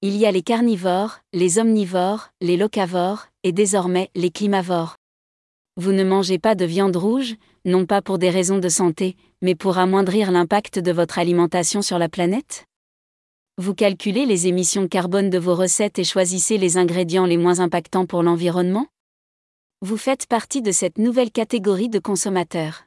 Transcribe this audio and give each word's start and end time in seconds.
Il 0.00 0.16
y 0.16 0.26
a 0.26 0.30
les 0.30 0.42
carnivores, 0.42 1.18
les 1.32 1.58
omnivores, 1.58 2.28
les 2.40 2.56
locavores, 2.56 3.26
et 3.42 3.50
désormais 3.50 4.10
les 4.14 4.30
climavores. 4.30 4.94
Vous 5.76 5.90
ne 5.90 6.04
mangez 6.04 6.38
pas 6.38 6.54
de 6.54 6.64
viande 6.64 6.94
rouge, 6.94 7.34
non 7.64 7.84
pas 7.84 8.00
pour 8.00 8.18
des 8.18 8.30
raisons 8.30 8.58
de 8.58 8.68
santé, 8.68 9.16
mais 9.42 9.56
pour 9.56 9.76
amoindrir 9.76 10.30
l'impact 10.30 10.78
de 10.78 10.92
votre 10.92 11.18
alimentation 11.18 11.82
sur 11.82 11.98
la 11.98 12.08
planète? 12.08 12.66
Vous 13.56 13.74
calculez 13.74 14.24
les 14.24 14.46
émissions 14.46 14.86
carbone 14.86 15.30
de 15.30 15.38
vos 15.38 15.56
recettes 15.56 15.98
et 15.98 16.04
choisissez 16.04 16.58
les 16.58 16.76
ingrédients 16.76 17.26
les 17.26 17.36
moins 17.36 17.58
impactants 17.58 18.06
pour 18.06 18.22
l'environnement? 18.22 18.86
Vous 19.80 19.96
faites 19.96 20.26
partie 20.26 20.62
de 20.62 20.70
cette 20.70 20.98
nouvelle 20.98 21.32
catégorie 21.32 21.88
de 21.88 21.98
consommateurs. 21.98 22.84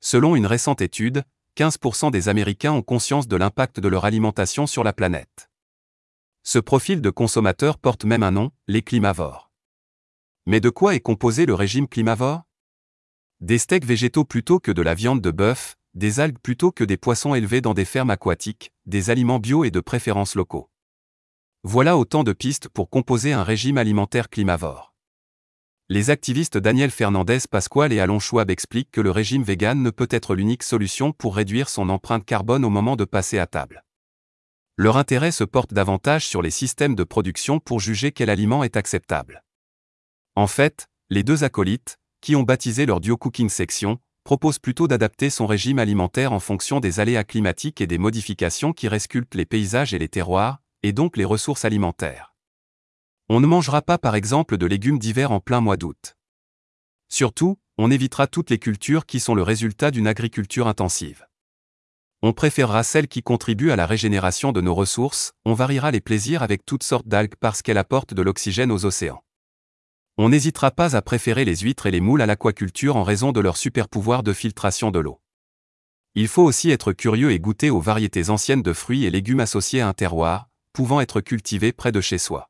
Selon 0.00 0.34
une 0.34 0.46
récente 0.46 0.80
étude, 0.80 1.22
15% 1.56 2.10
des 2.10 2.28
Américains 2.28 2.72
ont 2.72 2.82
conscience 2.82 3.28
de 3.28 3.36
l'impact 3.36 3.78
de 3.78 3.86
leur 3.86 4.04
alimentation 4.04 4.66
sur 4.66 4.82
la 4.82 4.92
planète. 4.92 5.49
Ce 6.52 6.58
profil 6.58 7.00
de 7.00 7.10
consommateur 7.10 7.78
porte 7.78 8.04
même 8.04 8.24
un 8.24 8.32
nom, 8.32 8.50
les 8.66 8.82
climavores. 8.82 9.52
Mais 10.46 10.58
de 10.58 10.68
quoi 10.68 10.96
est 10.96 11.00
composé 11.00 11.46
le 11.46 11.54
régime 11.54 11.86
climavore? 11.86 12.42
Des 13.38 13.56
steaks 13.56 13.84
végétaux 13.84 14.24
plutôt 14.24 14.58
que 14.58 14.72
de 14.72 14.82
la 14.82 14.94
viande 14.94 15.20
de 15.20 15.30
bœuf, 15.30 15.76
des 15.94 16.18
algues 16.18 16.40
plutôt 16.40 16.72
que 16.72 16.82
des 16.82 16.96
poissons 16.96 17.36
élevés 17.36 17.60
dans 17.60 17.72
des 17.72 17.84
fermes 17.84 18.10
aquatiques, 18.10 18.72
des 18.84 19.10
aliments 19.10 19.38
bio 19.38 19.62
et 19.62 19.70
de 19.70 19.78
préférences 19.78 20.34
locaux. 20.34 20.68
Voilà 21.62 21.96
autant 21.96 22.24
de 22.24 22.32
pistes 22.32 22.68
pour 22.68 22.90
composer 22.90 23.32
un 23.32 23.44
régime 23.44 23.78
alimentaire 23.78 24.28
climavore. 24.28 24.92
Les 25.88 26.10
activistes 26.10 26.58
Daniel 26.58 26.90
Fernandez 26.90 27.38
Pasquale 27.48 27.92
et 27.92 28.00
Alon 28.00 28.18
Schwab 28.18 28.50
expliquent 28.50 28.90
que 28.90 29.00
le 29.00 29.12
régime 29.12 29.44
vegan 29.44 29.80
ne 29.80 29.90
peut 29.90 30.08
être 30.10 30.34
l'unique 30.34 30.64
solution 30.64 31.12
pour 31.12 31.36
réduire 31.36 31.68
son 31.68 31.88
empreinte 31.90 32.24
carbone 32.24 32.64
au 32.64 32.70
moment 32.70 32.96
de 32.96 33.04
passer 33.04 33.38
à 33.38 33.46
table 33.46 33.84
leur 34.80 34.96
intérêt 34.96 35.30
se 35.30 35.44
porte 35.44 35.74
davantage 35.74 36.26
sur 36.26 36.40
les 36.40 36.50
systèmes 36.50 36.94
de 36.94 37.04
production 37.04 37.60
pour 37.60 37.80
juger 37.80 38.12
quel 38.12 38.30
aliment 38.30 38.64
est 38.64 38.78
acceptable. 38.78 39.44
En 40.36 40.46
fait, 40.46 40.88
les 41.10 41.22
deux 41.22 41.44
acolytes, 41.44 41.98
qui 42.22 42.34
ont 42.34 42.44
baptisé 42.44 42.86
leur 42.86 42.98
duo 42.98 43.18
cooking 43.18 43.50
section, 43.50 43.98
proposent 44.24 44.58
plutôt 44.58 44.88
d'adapter 44.88 45.28
son 45.28 45.46
régime 45.46 45.78
alimentaire 45.78 46.32
en 46.32 46.40
fonction 46.40 46.80
des 46.80 46.98
aléas 46.98 47.24
climatiques 47.24 47.82
et 47.82 47.86
des 47.86 47.98
modifications 47.98 48.72
qui 48.72 48.88
resculptent 48.88 49.34
les 49.34 49.44
paysages 49.44 49.92
et 49.92 49.98
les 49.98 50.08
terroirs, 50.08 50.62
et 50.82 50.94
donc 50.94 51.18
les 51.18 51.26
ressources 51.26 51.66
alimentaires. 51.66 52.34
On 53.28 53.40
ne 53.40 53.46
mangera 53.46 53.82
pas 53.82 53.98
par 53.98 54.14
exemple 54.14 54.56
de 54.56 54.64
légumes 54.64 54.98
d'hiver 54.98 55.30
en 55.30 55.40
plein 55.40 55.60
mois 55.60 55.76
d'août. 55.76 56.16
Surtout, 57.10 57.58
on 57.76 57.90
évitera 57.90 58.26
toutes 58.26 58.48
les 58.48 58.58
cultures 58.58 59.04
qui 59.04 59.20
sont 59.20 59.34
le 59.34 59.42
résultat 59.42 59.90
d'une 59.90 60.06
agriculture 60.06 60.68
intensive. 60.68 61.26
On 62.22 62.34
préférera 62.34 62.82
celles 62.82 63.08
qui 63.08 63.22
contribuent 63.22 63.70
à 63.70 63.76
la 63.76 63.86
régénération 63.86 64.52
de 64.52 64.60
nos 64.60 64.74
ressources, 64.74 65.32
on 65.46 65.54
variera 65.54 65.90
les 65.90 66.02
plaisirs 66.02 66.42
avec 66.42 66.66
toutes 66.66 66.82
sortes 66.82 67.08
d'algues 67.08 67.34
parce 67.40 67.62
qu'elles 67.62 67.78
apportent 67.78 68.12
de 68.12 68.20
l'oxygène 68.20 68.70
aux 68.70 68.84
océans. 68.84 69.24
On 70.18 70.28
n'hésitera 70.28 70.70
pas 70.70 70.96
à 70.96 71.00
préférer 71.00 71.46
les 71.46 71.56
huîtres 71.56 71.86
et 71.86 71.90
les 71.90 72.02
moules 72.02 72.20
à 72.20 72.26
l'aquaculture 72.26 72.96
en 72.96 73.04
raison 73.04 73.32
de 73.32 73.40
leur 73.40 73.56
super 73.56 73.88
pouvoir 73.88 74.22
de 74.22 74.34
filtration 74.34 74.90
de 74.90 74.98
l'eau. 74.98 75.22
Il 76.14 76.28
faut 76.28 76.42
aussi 76.42 76.70
être 76.70 76.92
curieux 76.92 77.30
et 77.30 77.38
goûter 77.38 77.70
aux 77.70 77.80
variétés 77.80 78.28
anciennes 78.28 78.62
de 78.62 78.74
fruits 78.74 79.06
et 79.06 79.10
légumes 79.10 79.40
associés 79.40 79.80
à 79.80 79.88
un 79.88 79.94
terroir, 79.94 80.50
pouvant 80.74 81.00
être 81.00 81.22
cultivés 81.22 81.72
près 81.72 81.90
de 81.90 82.02
chez 82.02 82.18
soi. 82.18 82.49